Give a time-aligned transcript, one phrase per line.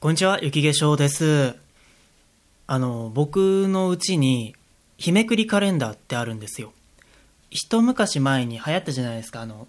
[0.00, 1.56] こんにちは、雪化粧です。
[2.68, 4.54] あの、僕のうちに、
[4.96, 6.72] 日めくりカレンダーってあるんですよ。
[7.50, 9.66] 一昔前に流行ったじゃないですか、あの、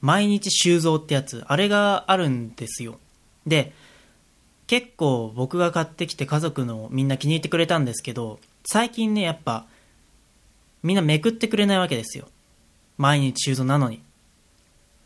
[0.00, 1.44] 毎日収蔵ってやつ。
[1.46, 2.98] あれがあるんですよ。
[3.46, 3.72] で、
[4.66, 9.64] 結構僕が買ってきて家族のみんな気に入ってくれたんですけど、最近ね、やっぱ、
[10.82, 12.26] みんなめくってくれないわけですよ。
[12.96, 14.02] 毎日収蔵なのに。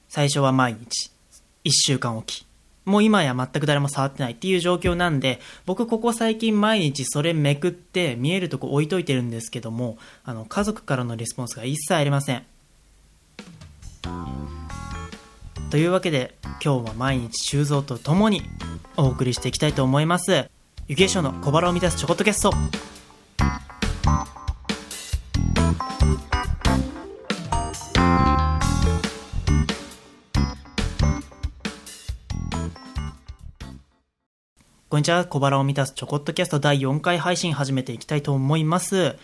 [0.09, 1.11] 最初は毎日。
[1.63, 2.47] 一週間おき。
[2.85, 12.45] もう今や全く誰も触ってないっていう状況なんで、僕ここ最近毎日それめくって見えるとこ置いといてるんですけども、あの、家族からのレスポンスが一切ありません。
[15.71, 18.43] というわけで、今日は毎日修造とともに
[18.97, 20.49] お送りしていきたいと思います。
[20.89, 22.53] 雪化粧の小腹を満たすちょこっとキャスト。
[34.93, 35.25] こんにちは。
[35.25, 39.17] 小腹を満たすちょこっとキャスト第4回配信始めていきたいと思います。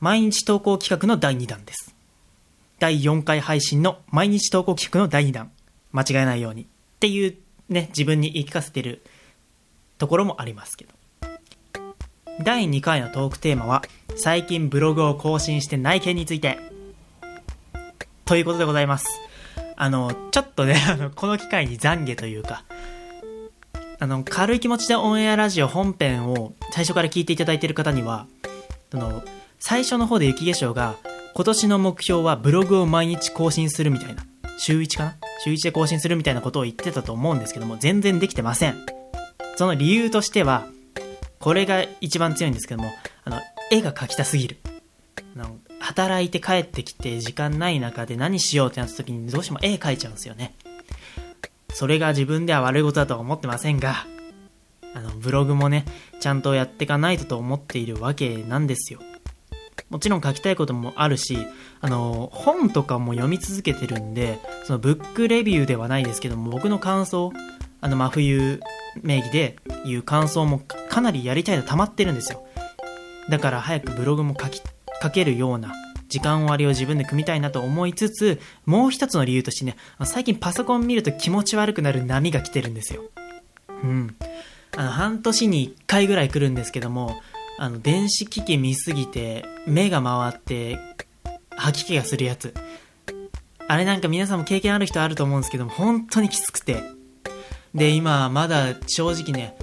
[0.00, 1.94] 毎日投稿企画の第2弾です。
[2.78, 5.50] 第4回配信の毎日投稿企画の第2弾。
[5.92, 6.62] 間違えないように。
[6.62, 6.66] っ
[6.98, 7.36] ていう
[7.68, 9.02] ね、自分に言い聞かせてる
[9.98, 10.94] ところもありますけど。
[12.42, 13.82] 第2回のトークテーマは、
[14.16, 16.58] 最近ブログを更新してない件について。
[18.24, 19.04] ということでございます。
[19.76, 22.64] あの、ちょっとね、あの、この機会に懺悔というか、
[24.02, 28.26] あの、軽い気持ちでオンエアラジオ本編を最初から聞いていただいている方には、
[28.92, 29.22] あの、
[29.60, 30.96] 最初の方で雪化粧が、
[31.36, 34.26] 今年の目標はブログを毎日更新するみたいな、
[34.58, 35.16] 週1かな？
[35.44, 38.84] 週1で更新するみたいなことを言ってたと思うんですけども、全然できてません。
[39.54, 40.66] その理由としては、
[41.38, 42.90] これが一番強いんですけども、
[43.22, 44.56] あの、絵が描きたすぎる。
[45.36, 50.54] あの働いて帰ってきて時間ない中で何しようってなった時にどうしても絵描いちゃうんですよね。
[51.74, 54.06] それが自分では悪いことだとは思ってませんが、
[54.94, 55.84] あの、ブログもね、
[56.20, 59.00] ちゃんとやってかないとと思っているわけなんですよ。
[59.88, 61.38] もちろん書きたいこともあるし、
[61.80, 67.32] あの、本とかも読み続けてるんで、そのブックレビューではないですけども、僕の感想、
[67.80, 68.60] あの、真冬
[69.02, 72.46] 名義で言う感想もかかなりやりたいの溜まってるんですよ。
[73.28, 74.62] だから早くブログも書き、
[75.02, 75.72] 書けるような
[76.12, 83.04] 時間割を自分で組みたいなと思いつつ、もう一つの理由としてね、最近パソコン見ると気持ち悪くなる波が来てるんですよ。
[83.82, 84.14] うん。
[84.76, 87.18] あの、半年に一回ぐらい来るんですけども、
[87.58, 90.78] あの、電子機器見すぎて、目が回って、
[91.56, 92.52] 吐き気がするやつ。
[93.66, 96.82] あれなんか皆さんも経験ある人あると思うんですけども、本当にきつくて。
[97.74, 99.56] で、今、まだ正直ね、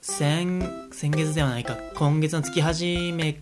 [0.00, 3.40] 先、先月ではないか、今月の月始め、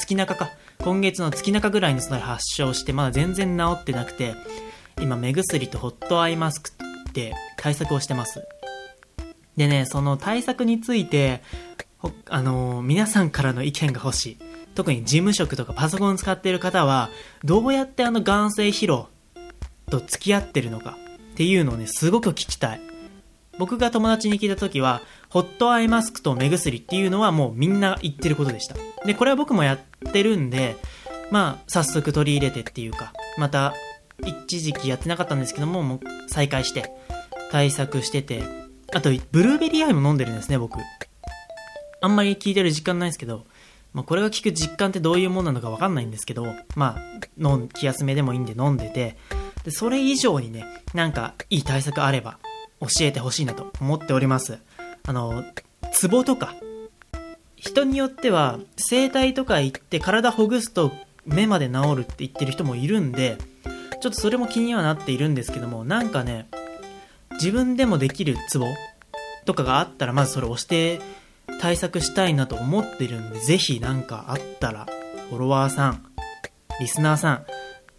[0.00, 0.50] 月中か。
[0.78, 4.34] 今月の月中ぐらいにそれ発症して、まだ全然治ってなくて、
[5.00, 8.46] 今目薬とホットアイマスクって対策をしてます。
[9.56, 11.42] でね、その対策について、
[12.28, 14.38] あのー皆さんからの意見が欲しい。
[14.74, 17.10] 特に事務職とかパソコン使ってる方は、
[17.44, 19.08] どうやってあの眼性疲労
[19.90, 20.98] と付き合ってるのか
[21.32, 22.80] っていうのをね、すごく聞きたい。
[23.58, 28.76] 僕が友達に聞いた時は、ホットアイマスクと目薬っていうのはもうみんな言ってることでした。
[29.06, 30.76] で、これは僕もやってるんで、
[31.30, 33.74] まあ、早速取り入れてっていうか、また、
[34.24, 36.92] 一時期やってなかったんですけども、もう再開して、
[37.50, 38.42] 対策してて、
[38.94, 40.78] あと、ブルーベリーアイも飲んでるんですね、僕。
[42.00, 43.46] あんまり聞いてる実感ないですけど、
[43.92, 47.00] まあ、これが効く実感ってどういうものなのかわかんないんですけど、まあ、
[47.38, 49.16] 飲ん、気休めでもいいんで飲んでて、
[49.64, 52.38] で、それ以上にね、なんか、いい対策あれば、
[52.80, 54.58] 教えてほしいなと思っております。
[55.06, 55.44] あの、
[55.92, 56.54] ツボとか、
[57.56, 60.92] 人によっては、整体とか行って体ほぐすと
[61.24, 63.38] 目まで治るって言ってる人もいるんで、
[64.00, 66.48] ちょっとそれも気にはなっているんですけども、なんかね、
[67.32, 68.66] 自分でもできるツボ
[69.44, 71.00] とかがあったら、まずそれを押して
[71.60, 74.86] 対策したいなと思ってるんで、ぜひなんかあったら、
[75.30, 76.04] フォロワーさん、
[76.80, 77.46] リスナーさん、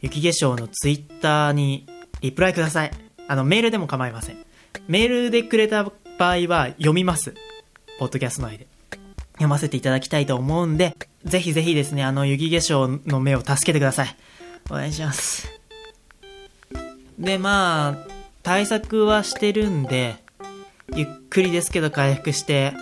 [0.02, 1.88] 雪化粧のツイッターに
[2.22, 2.92] リプライください。
[3.28, 4.45] あの、メールでも構いません。
[4.88, 7.34] メールでくれた場合は読みます。
[7.98, 8.68] ポッドキャスト内で。
[9.34, 14.16] 読ませていただきたいと思うんで、ぜひぜひですね、あの、雪化粧の目を助けてください。
[14.70, 15.50] お願いします。
[17.18, 17.98] で、まあ、
[18.44, 20.18] 対策はしてるんで、
[20.96, 22.74] ゆっくりですけど回復して、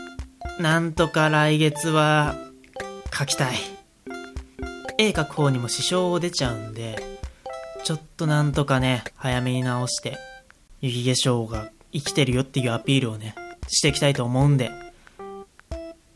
[0.60, 2.36] なんとか来月は
[3.12, 3.56] 描きたい。
[4.98, 7.20] 絵描く方にも支障を出ちゃうんで、
[7.84, 10.18] ちょっとなんとかね、早めに直して、
[10.82, 13.36] 雪化粧が生きてるよっていうアピールをね、
[13.68, 14.72] していきたいと思うんで、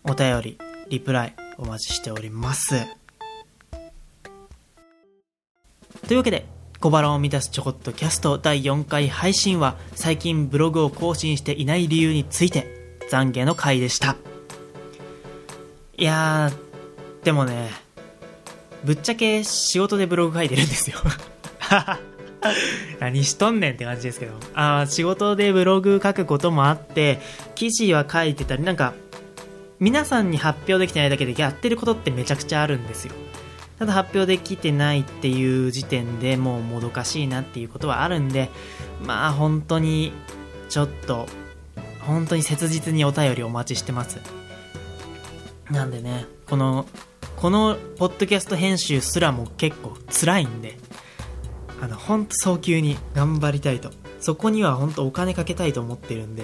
[0.03, 0.57] お便り、
[0.89, 2.85] リプライ、お待ちしております。
[6.07, 6.45] というわけで、
[6.79, 14.15] 小腹を満たすちょこっとキャスト第4回配信は、最近ブログを更新していない理由について、懺悔の回でした。
[15.97, 17.69] いやー、でもね、
[18.83, 20.97] ぶっちゃけ仕事でブログ書いてるんですよ。
[21.59, 21.99] は は
[22.99, 24.33] 何しとんねんって感じですけど。
[24.53, 27.19] あー仕事でブログ書くこともあって、
[27.55, 28.93] 記事は書いてたり、なんか、
[29.79, 33.13] 皆さんに発表できてないだけでやってることってめちゃくちゃあるんですよ。
[33.77, 38.49] ただ発表できてないっていう時点でもうもどかしいなっていうことはあるんで、
[39.05, 40.13] まあ本当に、
[40.69, 41.27] ちょっと、
[41.99, 44.19] 本当に切実にお便りお待ちしてます。
[45.69, 46.87] なんでね、この、
[47.35, 50.79] このポッドキャスト編集すらも結構辛いんで、
[51.81, 53.91] あの、本当早急に頑張りたいと。
[54.19, 56.43] そこには本当お金かけたいと思ってるんで、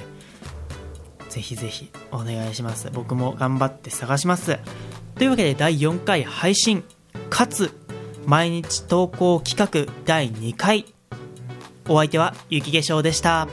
[1.29, 2.89] ぜひぜひお願いします。
[2.93, 4.59] 僕も頑張って探します。
[5.15, 6.83] というわけで第4回配信、
[7.29, 7.71] かつ、
[8.25, 10.85] 毎日投稿企画第2回。
[11.89, 13.47] お相手は雪化粧でした。